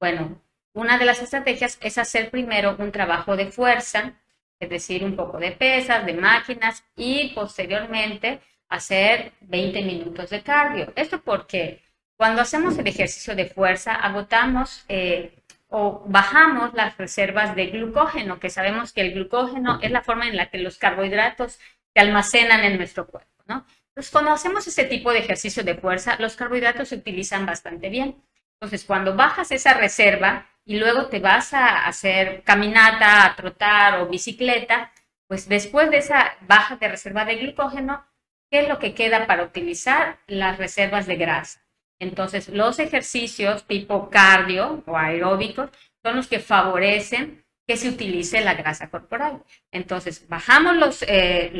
bueno, 0.00 0.42
una 0.74 0.98
de 0.98 1.04
las 1.04 1.22
estrategias 1.22 1.78
es 1.80 1.96
hacer 1.98 2.30
primero 2.30 2.76
un 2.78 2.92
trabajo 2.92 3.36
de 3.36 3.46
fuerza, 3.46 4.14
es 4.58 4.68
decir, 4.68 5.04
un 5.04 5.16
poco 5.16 5.38
de 5.38 5.52
pesas, 5.52 6.04
de 6.04 6.14
máquinas 6.14 6.84
y 6.96 7.32
posteriormente 7.34 8.40
hacer 8.68 9.32
20 9.42 9.82
minutos 9.82 10.30
de 10.30 10.42
cardio. 10.42 10.92
Esto 10.96 11.22
porque 11.22 11.82
cuando 12.16 12.42
hacemos 12.42 12.78
el 12.78 12.86
ejercicio 12.86 13.34
de 13.34 13.46
fuerza, 13.46 13.94
agotamos 13.94 14.84
eh, 14.88 15.34
o 15.68 16.04
bajamos 16.06 16.72
las 16.74 16.96
reservas 16.96 17.54
de 17.54 17.66
glucógeno, 17.66 18.40
que 18.40 18.50
sabemos 18.50 18.92
que 18.92 19.02
el 19.02 19.12
glucógeno 19.12 19.78
es 19.82 19.90
la 19.90 20.02
forma 20.02 20.26
en 20.26 20.36
la 20.36 20.50
que 20.50 20.58
los 20.58 20.78
carbohidratos 20.78 21.58
se 21.94 22.00
almacenan 22.00 22.64
en 22.64 22.76
nuestro 22.78 23.06
cuerpo, 23.06 23.42
¿no? 23.46 23.66
Entonces, 23.88 24.12
cuando 24.12 24.30
hacemos 24.30 24.66
este 24.66 24.84
tipo 24.84 25.10
de 25.10 25.20
ejercicio 25.20 25.64
de 25.64 25.74
fuerza, 25.74 26.16
los 26.18 26.36
carbohidratos 26.36 26.88
se 26.88 26.96
utilizan 26.96 27.46
bastante 27.46 27.88
bien. 27.88 28.22
Entonces, 28.60 28.84
cuando 28.84 29.16
bajas 29.16 29.50
esa 29.52 29.74
reserva 29.74 30.46
y 30.64 30.78
luego 30.78 31.06
te 31.06 31.18
vas 31.18 31.54
a 31.54 31.86
hacer 31.86 32.42
caminata, 32.42 33.24
a 33.24 33.36
trotar 33.36 34.00
o 34.00 34.08
bicicleta, 34.08 34.92
pues 35.26 35.48
después 35.48 35.90
de 35.90 35.98
esa 35.98 36.36
baja 36.42 36.76
de 36.76 36.88
reserva 36.88 37.24
de 37.24 37.36
glucógeno, 37.36 38.06
¿qué 38.50 38.60
es 38.60 38.68
lo 38.68 38.78
que 38.78 38.94
queda 38.94 39.26
para 39.26 39.44
utilizar 39.44 40.18
las 40.26 40.58
reservas 40.58 41.06
de 41.06 41.16
grasa? 41.16 41.65
Entonces, 41.98 42.48
los 42.48 42.78
ejercicios 42.78 43.66
tipo 43.66 44.10
cardio 44.10 44.82
o 44.86 44.96
aeróbicos 44.96 45.70
son 46.04 46.16
los 46.16 46.26
que 46.28 46.40
favorecen 46.40 47.44
que 47.66 47.76
se 47.76 47.88
utilice 47.88 48.40
la 48.42 48.54
grasa 48.54 48.90
corporal. 48.90 49.42
Entonces, 49.72 50.28
bajamos 50.28 50.76
los, 50.76 51.02
eh, 51.02 51.50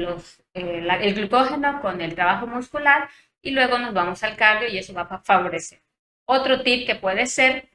eh, 0.54 0.88
el 1.00 1.14
glucógeno 1.14 1.80
con 1.80 2.00
el 2.00 2.14
trabajo 2.14 2.46
muscular 2.46 3.08
y 3.42 3.50
luego 3.50 3.78
nos 3.78 3.92
vamos 3.92 4.22
al 4.22 4.36
cardio 4.36 4.68
y 4.68 4.78
eso 4.78 4.94
va 4.94 5.02
a 5.02 5.18
favorecer. 5.18 5.82
Otro 6.26 6.62
tip 6.62 6.86
que 6.86 6.94
puede 6.94 7.26
ser 7.26 7.68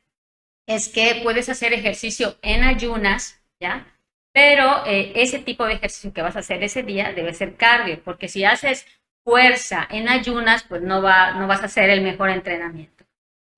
es 0.68 0.89
que 0.89 1.20
puedes 1.24 1.50
hacer 1.50 1.74
ejercicio 1.74 2.38
en 2.41 2.63
ayunas, 2.63 3.41
¿ya? 3.60 3.86
Pero 4.34 4.86
eh, 4.86 5.12
ese 5.15 5.39
tipo 5.39 5.65
de 5.65 5.74
ejercicio 5.74 6.13
que 6.13 6.22
vas 6.22 6.36
a 6.36 6.39
hacer 6.39 6.63
ese 6.63 6.84
día 6.84 7.12
debe 7.12 7.34
ser 7.34 7.58
cardio, 7.58 8.01
porque 8.03 8.30
si 8.30 8.46
haces 8.46 8.86
fuerza 9.23 9.87
en 9.89 10.09
ayunas, 10.09 10.63
pues 10.63 10.81
no, 10.81 11.01
va, 11.01 11.33
no 11.33 11.47
vas 11.47 11.61
a 11.61 11.65
hacer 11.65 11.89
el 11.89 12.01
mejor 12.01 12.29
entrenamiento. 12.29 13.05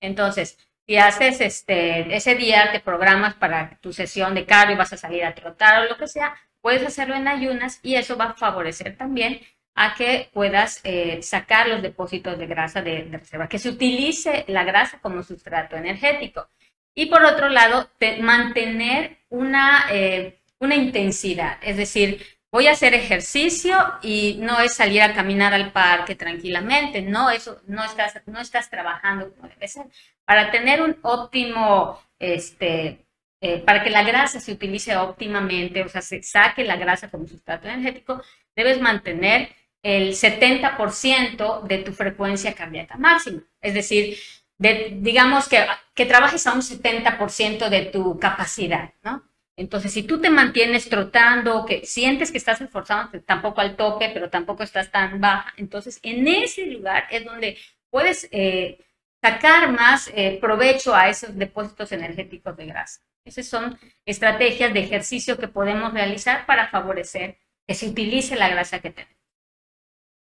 Entonces, 0.02 0.58
si 0.86 0.98
haces 0.98 1.40
este, 1.40 2.16
ese 2.16 2.36
día, 2.36 2.72
te 2.72 2.80
programas 2.80 3.36
para 3.36 3.78
tu 3.80 3.94
sesión 3.94 4.36
de 4.36 4.46
cardio, 4.46 4.78
vas 4.78 4.92
a 4.94 4.98
salir 4.98 5.24
a 5.24 5.34
trotar 5.34 5.82
o 5.82 5.90
lo 5.90 5.98
que 5.98 6.08
sea, 6.08 6.36
puedes 6.62 6.86
hacerlo 6.86 7.16
en 7.16 7.28
ayunas 7.28 7.80
y 7.84 7.96
eso 7.96 8.18
va 8.18 8.26
a 8.26 8.34
favorecer 8.34 8.98
también 8.98 9.42
a 9.76 9.96
que 9.96 10.30
puedas 10.34 10.82
eh, 10.84 11.22
sacar 11.24 11.68
los 11.68 11.82
depósitos 11.82 12.38
de 12.38 12.48
grasa 12.48 12.82
de, 12.82 13.08
reserva, 13.12 13.48
que 13.48 13.60
se 13.60 13.70
utilice 13.70 14.46
la 14.48 14.64
grasa 14.64 15.00
como 15.00 15.24
sustrato 15.24 15.76
energético. 15.76 16.48
Y 16.94 17.08
por 17.08 17.24
otro 17.26 17.50
lado, 17.50 17.90
mantener 18.22 19.18
una, 19.30 19.86
eh, 19.92 20.40
una 20.60 20.76
intensidad, 20.76 21.58
es 21.62 21.78
decir, 21.78 22.33
voy 22.54 22.68
a 22.68 22.74
hacer 22.74 22.94
ejercicio 22.94 23.76
y 24.04 24.38
no 24.40 24.60
es 24.60 24.76
salir 24.76 25.02
a 25.02 25.16
caminar 25.16 25.56
al 25.56 25.72
parque 25.72 26.14
tranquilamente, 26.14 27.02
no, 27.02 27.32
eso 27.32 27.60
no 27.66 27.84
estás, 27.84 28.22
no 28.28 28.40
estás 28.40 28.70
trabajando 28.70 29.34
como 29.34 29.50
debe 29.50 29.68
ser. 29.68 29.88
Para 30.24 30.52
tener 30.52 30.80
un 30.80 30.96
óptimo, 31.02 32.00
este, 32.20 33.08
eh, 33.42 33.58
para 33.66 33.84
que 33.84 33.90
la 33.90 34.04
grasa 34.04 34.40
se 34.40 34.52
utilice 34.52 34.96
óptimamente, 34.96 35.82
o 35.82 35.90
sea, 35.90 36.04
se 36.04 36.22
saque 36.22 36.64
la 36.64 36.76
grasa 36.76 37.10
como 37.10 37.26
sustrato 37.28 37.68
energético, 37.68 38.22
debes 38.56 38.80
mantener 38.80 39.50
el 39.82 40.14
70% 40.14 41.64
de 41.64 41.80
tu 41.80 41.92
frecuencia 41.92 42.54
cardíaca 42.54 42.98
máxima. 42.98 43.42
Es 43.62 43.74
decir, 43.74 44.16
digamos 44.60 45.50
que, 45.50 45.66
que 45.96 46.06
trabajes 46.06 46.46
a 46.46 46.54
un 46.54 46.62
70% 46.62 47.70
de 47.70 47.86
tu 47.86 48.20
capacidad, 48.20 48.94
¿no? 49.02 49.24
Entonces, 49.56 49.94
si 49.94 50.04
tú 50.04 50.20
te 50.20 50.32
mantienes 50.32 50.90
trotando, 50.90 51.66
que 51.66 51.86
sientes 51.86 52.32
que 52.32 52.40
estás 52.40 52.60
esforzando, 52.62 53.22
tampoco 53.22 53.62
al 53.62 53.76
tope, 53.76 54.10
pero 54.12 54.30
tampoco 54.30 54.64
estás 54.64 54.92
tan 54.92 55.22
baja, 55.22 55.54
entonces 55.58 56.00
en 56.02 56.28
ese 56.28 56.66
lugar 56.66 57.06
es 57.12 57.24
donde 57.24 57.58
puedes 57.92 58.28
eh, 58.32 58.80
sacar 59.22 59.72
más 59.72 60.12
eh, 60.16 60.40
provecho 60.42 60.96
a 60.96 61.08
esos 61.08 61.38
depósitos 61.38 61.92
energéticos 61.92 62.58
de 62.58 62.66
grasa. 62.66 63.02
Esas 63.26 63.46
son 63.46 63.80
estrategias 64.06 64.74
de 64.74 64.82
ejercicio 64.82 65.38
que 65.38 65.48
podemos 65.48 65.94
realizar 65.94 66.46
para 66.48 66.70
favorecer 66.70 67.38
que 67.68 67.76
se 67.76 67.88
utilice 67.88 68.36
la 68.36 68.50
grasa 68.50 68.80
que 68.80 68.90
tenemos. 68.90 69.16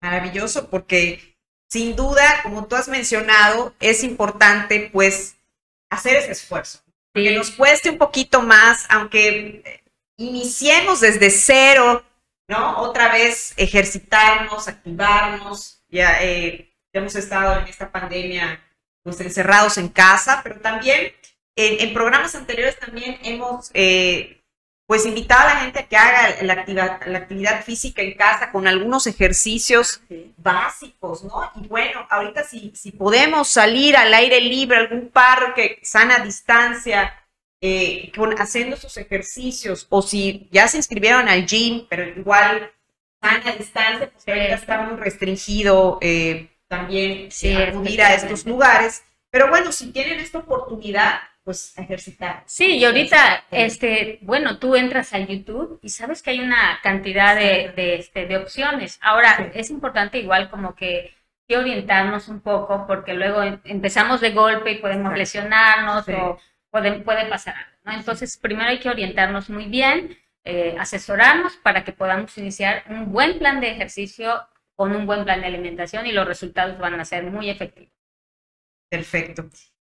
Maravilloso, 0.00 0.70
porque 0.70 1.36
sin 1.68 1.94
duda, 1.96 2.42
como 2.42 2.66
tú 2.66 2.76
has 2.76 2.88
mencionado, 2.88 3.74
es 3.78 4.02
importante 4.02 4.88
pues 4.90 5.36
hacer 5.90 6.16
ese 6.16 6.32
esfuerzo 6.32 6.87
que 7.14 7.34
nos 7.34 7.50
cueste 7.50 7.90
un 7.90 7.98
poquito 7.98 8.42
más, 8.42 8.86
aunque 8.88 9.82
iniciemos 10.16 11.00
desde 11.00 11.30
cero, 11.30 12.04
¿no? 12.48 12.80
Otra 12.80 13.12
vez 13.12 13.54
ejercitarnos, 13.56 14.68
activarnos. 14.68 15.82
Ya 15.88 16.22
eh, 16.22 16.74
hemos 16.92 17.14
estado 17.14 17.58
en 17.60 17.66
esta 17.66 17.90
pandemia 17.90 18.62
pues 19.02 19.20
encerrados 19.20 19.78
en 19.78 19.88
casa, 19.88 20.40
pero 20.42 20.60
también 20.60 21.12
en, 21.56 21.92
programas 21.92 22.34
anteriores 22.34 22.78
también 22.78 23.18
hemos 23.22 23.70
eh, 23.74 24.37
pues 24.88 25.04
invitado 25.04 25.50
a 25.50 25.54
la 25.54 25.60
gente 25.60 25.80
a 25.80 25.86
que 25.86 25.96
haga 25.98 26.42
la 26.42 26.54
actividad, 26.54 27.06
la 27.06 27.18
actividad 27.18 27.62
física 27.62 28.00
en 28.00 28.14
casa 28.14 28.50
con 28.50 28.66
algunos 28.66 29.06
ejercicios 29.06 30.00
básicos, 30.38 31.24
¿no? 31.24 31.42
Y 31.56 31.68
bueno, 31.68 32.06
ahorita 32.08 32.42
si, 32.42 32.72
si 32.74 32.92
podemos 32.92 33.48
salir 33.48 33.98
al 33.98 34.14
aire 34.14 34.40
libre, 34.40 34.78
algún 34.78 35.10
parque, 35.10 35.78
sana 35.82 36.20
distancia, 36.20 37.14
eh, 37.60 38.10
haciendo 38.38 38.78
sus 38.78 38.96
ejercicios, 38.96 39.86
o 39.90 40.00
si 40.00 40.48
ya 40.50 40.66
se 40.68 40.78
inscribieron 40.78 41.28
al 41.28 41.44
gym, 41.44 41.86
pero 41.90 42.08
igual 42.08 42.72
sana 43.20 43.52
distancia, 43.58 44.10
pues 44.10 44.26
ahorita 44.26 44.54
está 44.54 44.80
muy 44.80 44.96
restringido 44.96 45.98
eh, 46.00 46.48
también 46.66 47.30
sí, 47.30 47.54
acudir 47.54 48.00
a 48.00 48.14
estos 48.14 48.46
lugares. 48.46 49.04
Pero 49.28 49.50
bueno, 49.50 49.70
si 49.70 49.92
tienen 49.92 50.18
esta 50.18 50.38
oportunidad, 50.38 51.20
pues 51.48 51.78
ejercitar. 51.78 52.42
Sí, 52.44 52.76
y 52.76 52.84
ahorita, 52.84 53.46
este, 53.50 54.18
bueno, 54.20 54.58
tú 54.58 54.76
entras 54.76 55.14
a 55.14 55.18
YouTube 55.20 55.78
y 55.80 55.88
sabes 55.88 56.22
que 56.22 56.28
hay 56.28 56.40
una 56.40 56.78
cantidad 56.82 57.34
de, 57.34 57.72
de, 57.74 57.94
este, 57.94 58.26
de 58.26 58.36
opciones. 58.36 58.98
Ahora, 59.00 59.50
es 59.54 59.70
importante 59.70 60.18
igual 60.18 60.50
como 60.50 60.74
que, 60.74 61.14
que, 61.48 61.56
orientarnos 61.56 62.28
un 62.28 62.42
poco, 62.42 62.86
porque 62.86 63.14
luego 63.14 63.42
em, 63.42 63.58
empezamos 63.64 64.20
de 64.20 64.32
golpe 64.32 64.72
y 64.72 64.78
podemos 64.78 65.16
lesionarnos 65.16 66.06
o 66.10 66.38
puede, 66.70 67.00
puede 67.00 67.24
pasar 67.30 67.54
algo, 67.54 67.78
¿no? 67.84 67.92
Entonces, 67.94 68.36
primero 68.36 68.68
hay 68.68 68.78
que 68.78 68.90
orientarnos 68.90 69.48
muy 69.48 69.64
bien, 69.68 70.18
eh, 70.44 70.76
asesorarnos 70.78 71.56
para 71.56 71.82
que 71.82 71.92
podamos 71.92 72.36
iniciar 72.36 72.84
un 72.90 73.10
buen 73.10 73.38
plan 73.38 73.62
de 73.62 73.70
ejercicio 73.70 74.46
con 74.76 74.94
un 74.94 75.06
buen 75.06 75.24
plan 75.24 75.40
de 75.40 75.46
alimentación 75.46 76.04
y 76.04 76.12
los 76.12 76.26
resultados 76.26 76.78
van 76.78 77.00
a 77.00 77.06
ser 77.06 77.24
muy 77.24 77.48
efectivos. 77.48 77.94
Perfecto. 78.90 79.48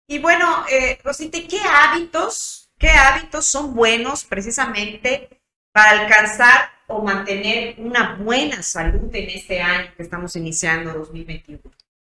Y 0.07 0.19
bueno, 0.19 0.65
eh, 0.71 0.99
Rosita, 1.03 1.39
¿qué 1.49 1.61
hábitos, 1.61 2.71
qué 2.79 2.91
hábitos 2.91 3.47
son 3.47 3.75
buenos 3.75 4.25
precisamente 4.25 5.41
para 5.73 6.03
alcanzar 6.03 6.71
o 6.87 7.03
mantener 7.03 7.77
una 7.79 8.17
buena 8.17 8.63
salud 8.63 9.15
en 9.15 9.31
este 9.31 9.63
año 9.63 9.93
que 9.97 10.03
estamos 10.03 10.37
iniciando 10.37 10.93
2021? 10.93 11.61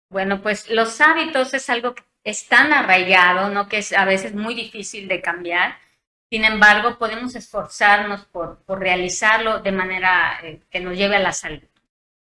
Bueno, 0.09 0.41
pues 0.41 0.69
los 0.69 0.99
hábitos 1.01 1.53
es 1.53 1.69
algo 1.69 1.93
que 1.93 2.03
es 2.23 2.47
tan 2.47 2.71
arraigado, 2.71 3.49
¿no? 3.49 3.67
Que 3.67 3.79
es 3.79 3.91
a 3.91 4.05
veces 4.05 4.33
muy 4.33 4.55
difícil 4.55 5.07
de 5.07 5.21
cambiar. 5.21 5.77
Sin 6.31 6.45
embargo, 6.45 6.97
podemos 6.97 7.35
esforzarnos 7.35 8.25
por, 8.25 8.59
por 8.63 8.79
realizarlo 8.79 9.59
de 9.59 9.71
manera 9.71 10.39
eh, 10.43 10.61
que 10.69 10.79
nos 10.79 10.95
lleve 10.95 11.17
a 11.17 11.19
la 11.19 11.33
salud. 11.33 11.63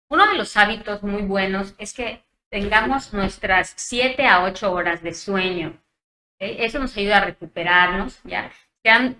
Uno 0.08 0.26
de 0.26 0.36
los 0.36 0.56
hábitos 0.56 1.02
muy 1.02 1.22
buenos 1.22 1.74
es 1.78 1.94
que 1.94 2.24
tengamos 2.50 3.12
nuestras 3.12 3.72
7 3.76 4.26
a 4.26 4.44
8 4.44 4.72
horas 4.72 5.02
de 5.02 5.14
sueño. 5.14 5.80
Eso 6.38 6.78
nos 6.78 6.96
ayuda 6.96 7.18
a 7.18 7.24
recuperarnos, 7.24 8.20
¿ya? 8.24 8.50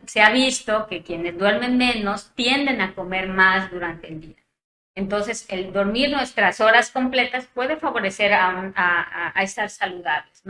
Se, 0.07 0.21
ha 0.23 0.31
visto 0.31 0.87
que 0.87 1.03
quienes 1.03 1.39
duermen 1.39 1.77
menos 1.77 2.35
tienden 2.35 2.81
a 2.81 2.95
comer 2.95 3.29
más 3.29 3.71
durante 3.71 4.09
el 4.09 4.21
día. 4.21 4.37
Entonces, 4.95 5.47
el 5.51 5.73
dormir 5.73 6.11
nuestras 6.11 6.61
horas 6.61 6.91
completas 6.91 7.47
puede 7.47 7.77
favorecer 7.77 8.33
a, 8.33 9.33
estar 9.43 9.69
saludables. 9.69 10.43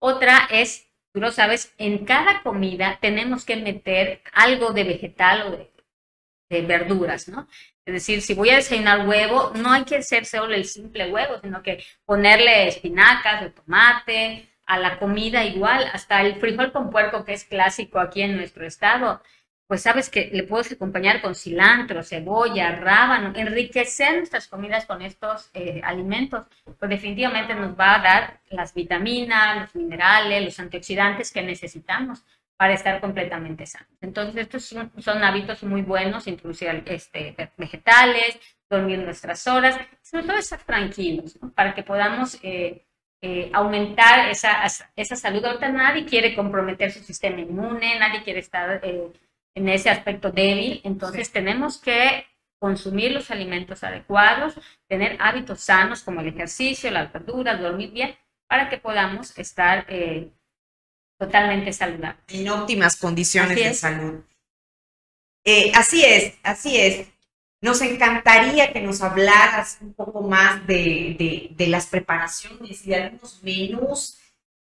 Otra 0.00 0.48
es, 0.50 0.88
tú 1.12 1.20
lo 1.20 1.30
sabes, 1.30 1.72
en 1.78 2.04
cada 2.04 2.42
comida 2.42 2.98
tenemos 3.00 3.44
que 3.44 3.56
meter 3.56 4.22
algo 4.32 4.72
de 4.72 4.84
vegetal 4.84 5.42
o 5.42 5.50
de, 6.50 6.62
verduras. 6.62 7.30
Es 7.88 7.94
decir, 7.94 8.20
si 8.20 8.34
voy 8.34 8.50
a 8.50 8.56
desayunar 8.56 9.08
huevo, 9.08 9.50
no 9.54 9.72
hay 9.72 9.84
que 9.84 9.96
hacer 9.96 10.26
solo 10.26 10.54
el 10.54 10.66
simple 10.66 11.10
huevo, 11.10 11.40
sino 11.42 11.62
que 11.62 11.82
ponerle 12.04 12.68
espinacas 12.68 13.40
de 13.40 13.48
tomate, 13.48 14.48
a 14.66 14.78
la 14.78 14.98
comida 14.98 15.42
igual, 15.46 15.86
hasta 15.94 16.20
el 16.20 16.36
frijol 16.36 16.70
con 16.70 16.90
puerco 16.90 17.24
que 17.24 17.32
es 17.32 17.44
clásico 17.44 17.98
aquí 17.98 18.20
en 18.20 18.36
nuestro 18.36 18.66
estado, 18.66 19.22
pues 19.66 19.80
sabes 19.80 20.10
que 20.10 20.28
le 20.30 20.42
puedes 20.42 20.70
acompañar 20.70 21.22
con 21.22 21.34
cilantro, 21.34 22.02
cebolla, 22.02 22.72
rábano, 22.72 23.32
enriquecer 23.34 24.18
nuestras 24.18 24.48
comidas 24.48 24.84
con 24.84 25.00
estos 25.00 25.48
eh, 25.54 25.80
alimentos, 25.82 26.44
pues 26.78 26.90
definitivamente 26.90 27.54
nos 27.54 27.78
va 27.78 27.94
a 27.94 28.02
dar 28.02 28.40
las 28.50 28.74
vitaminas, 28.74 29.62
los 29.62 29.74
minerales, 29.74 30.44
los 30.44 30.60
antioxidantes 30.60 31.32
que 31.32 31.40
necesitamos 31.40 32.22
para 32.58 32.74
estar 32.74 33.00
completamente 33.00 33.64
sanos. 33.66 33.96
Entonces, 34.00 34.36
estos 34.36 34.64
son, 34.64 35.24
hábitos 35.24 35.62
muy 35.62 35.82
buenos, 35.82 36.26
introducir 36.26 36.82
este, 36.86 37.34
vegetales, 37.56 38.38
dormir 38.68 38.98
nuestras 38.98 39.46
horas, 39.46 39.78
sobre 40.02 40.26
todo 40.26 40.36
estar 40.36 40.60
tranquilos, 40.64 41.38
para 41.54 41.72
que 41.72 41.84
podamos 41.84 42.36
eh, 42.42 42.84
eh, 43.22 43.48
aumentar 43.54 44.28
esa, 44.28 44.64
esa 44.96 45.16
salud. 45.16 45.44
Ahorita 45.44 45.68
nadie 45.68 46.04
quiere 46.04 46.34
comprometer 46.34 46.90
su 46.90 46.98
sistema 46.98 47.40
inmune, 47.40 47.96
nadie 47.98 48.24
quiere 48.24 48.40
estar 48.40 48.82
en 48.82 49.68
ese 49.68 49.88
aspecto 49.88 50.32
débil. 50.32 50.80
Entonces 50.82 51.30
tenemos 51.30 51.78
que 51.78 52.26
consumir 52.58 53.12
los 53.12 53.30
alimentos 53.30 53.84
adecuados, 53.84 54.58
tener 54.88 55.16
hábitos 55.20 55.60
sanos 55.60 56.02
como 56.02 56.20
el 56.20 56.28
ejercicio, 56.28 56.90
las 56.90 57.12
verduras, 57.12 57.60
dormir 57.60 57.92
bien, 57.92 58.16
para 58.48 58.68
que 58.68 58.78
podamos 58.78 59.38
estar 59.38 59.86
eh, 59.88 60.32
totalmente 61.18 61.72
saludables. 61.72 62.22
En 62.28 62.48
óptimas 62.48 62.96
condiciones 62.96 63.56
de 63.56 63.74
salud. 63.74 64.22
Eh, 65.44 65.72
así 65.74 66.04
es, 66.04 66.34
así 66.42 66.76
es. 66.76 67.08
Nos 67.60 67.80
encantaría 67.80 68.72
que 68.72 68.80
nos 68.80 69.02
hablaras 69.02 69.78
un 69.80 69.92
poco 69.92 70.22
más 70.22 70.64
de, 70.66 71.16
de, 71.18 71.48
de 71.50 71.66
las 71.66 71.86
preparaciones 71.86 72.86
y 72.86 72.90
de 72.90 72.96
algunos 72.96 73.42
menús. 73.42 74.18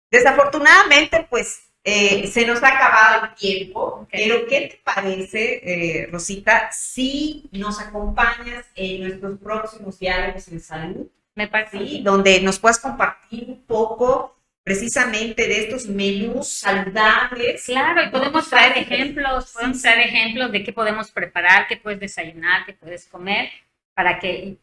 Desafortunadamente, 0.10 1.28
pues 1.30 1.66
eh, 1.84 2.28
se 2.28 2.48
nos 2.48 2.64
ha 2.64 2.70
acabado 2.70 3.26
el 3.26 3.36
tiempo, 3.36 4.08
pero 4.12 4.48
¿qué 4.48 4.62
te 4.62 4.82
parece, 4.84 5.62
eh, 5.64 6.08
Rosita, 6.12 6.72
si 6.72 7.50
nos 7.52 7.80
acompañas 7.80 8.66
en 8.76 9.02
nuestros 9.02 9.40
próximos 9.40 10.00
diálogos 10.00 10.48
en 10.48 10.62
salud? 10.62 11.08
Me 11.36 11.48
parece. 11.48 11.78
¿sí? 11.78 12.02
Donde 12.02 12.42
nos 12.42 12.60
puedas 12.60 12.80
compartir 12.80 13.46
un 13.50 13.64
poco 13.66 14.35
precisamente 14.66 15.48
de 15.48 15.60
estos 15.60 15.86
menús 15.86 16.48
saludables. 16.50 17.64
Claro, 17.66 18.04
y 18.04 18.10
podemos 18.10 18.50
traer 18.50 18.76
ejemplos, 18.80 19.52
podemos 19.54 19.80
traer 19.80 20.08
ejemplos 20.08 20.52
de 20.52 20.64
qué 20.64 20.74
podemos 20.74 21.12
preparar, 21.12 21.68
qué 21.68 21.78
puedes 21.78 22.00
desayunar, 22.00 22.66
qué 22.66 22.74
puedes 22.74 23.06
comer, 23.06 23.50
para 23.94 24.20
que 24.20 24.58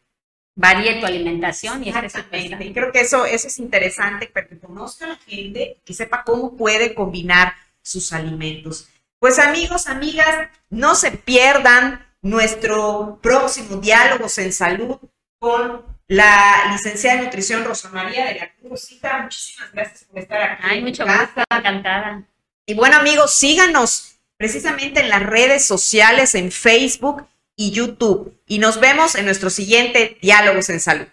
varíe 0.55 0.99
tu 0.99 1.05
alimentación 1.05 1.85
y 1.85 1.89
Exactamente. 1.89 2.65
Y 2.65 2.73
creo 2.73 2.91
que 2.91 2.99
eso, 2.99 3.25
eso 3.25 3.47
es 3.47 3.57
interesante, 3.59 4.27
para 4.27 4.45
que 4.45 4.59
conozca 4.59 5.05
a 5.05 5.09
la 5.09 5.15
gente, 5.15 5.77
que 5.85 5.93
sepa 5.93 6.25
cómo 6.25 6.57
puede 6.57 6.93
combinar 6.93 7.53
sus 7.81 8.11
alimentos. 8.11 8.89
Pues 9.19 9.39
amigos, 9.39 9.87
amigas, 9.87 10.49
no 10.69 10.95
se 10.95 11.11
pierdan 11.11 12.05
nuestro 12.21 13.19
próximo 13.23 13.77
Diálogos 13.77 14.37
en 14.37 14.51
Salud 14.51 14.97
con 15.39 15.92
la 16.13 16.71
licenciada 16.71 17.17
de 17.17 17.25
nutrición 17.25 17.65
Rosa 17.65 17.89
María 17.89 18.25
de 18.25 18.35
la 18.35 18.51
Cruz. 18.53 18.89
muchísimas 19.23 19.71
gracias 19.73 20.03
por 20.03 20.19
estar 20.19 20.41
aquí. 20.43 20.63
Ay, 20.63 20.81
mucho 20.81 21.05
gusto, 21.05 21.43
encantada. 21.49 22.23
Y 22.67 22.75
bueno, 22.75 22.97
amigos, 22.97 23.33
síganos 23.33 24.19
precisamente 24.37 24.99
en 24.99 25.09
las 25.09 25.23
redes 25.23 25.65
sociales, 25.65 26.35
en 26.35 26.51
Facebook 26.51 27.25
y 27.55 27.71
YouTube. 27.71 28.39
Y 28.47 28.59
nos 28.59 28.79
vemos 28.79 29.15
en 29.15 29.25
nuestro 29.25 29.49
siguiente 29.49 30.17
Diálogos 30.21 30.69
en 30.69 30.79
Salud. 30.79 31.07